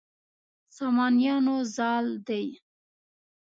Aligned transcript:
سامانیانو 0.77 1.55
زال 1.75 2.05
دی. 2.27 2.47